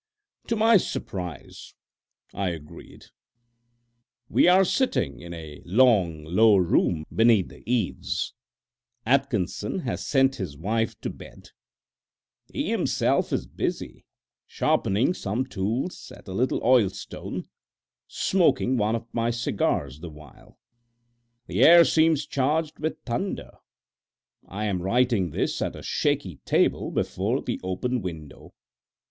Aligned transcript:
To 0.47 0.55
my 0.55 0.77
surprise 0.77 1.75
I 2.33 2.49
agreed. 2.49 3.05
We 4.29 4.47
are 4.47 4.65
sitting 4.65 5.19
in 5.19 5.31
a 5.31 5.61
long, 5.63 6.23
low 6.25 6.55
room 6.57 7.05
beneath 7.13 7.49
the 7.49 7.61
eaves. 7.71 8.33
Atkinson 9.05 9.81
has 9.81 10.03
sent 10.03 10.37
his 10.37 10.57
wife 10.57 10.99
to 11.01 11.11
bed. 11.11 11.49
He 12.51 12.71
himself 12.71 13.31
is 13.31 13.45
busy 13.45 14.03
sharpening 14.47 15.13
some 15.13 15.45
tools 15.45 16.11
at 16.17 16.27
a 16.27 16.33
little 16.33 16.63
oilstone, 16.63 17.45
smoking 18.07 18.77
one 18.77 18.95
of 18.95 19.05
my 19.13 19.29
cigars 19.29 19.99
the 19.99 20.09
while. 20.09 20.57
The 21.45 21.61
air 21.63 21.85
seems 21.85 22.25
charged 22.25 22.79
with 22.79 22.97
thunder. 23.05 23.51
I 24.47 24.65
am 24.65 24.81
writing 24.81 25.29
this 25.29 25.61
at 25.61 25.75
a 25.75 25.83
shaky 25.83 26.37
table 26.43 26.89
before 26.89 27.43
the 27.43 27.61
open 27.63 28.01
window. 28.01 28.55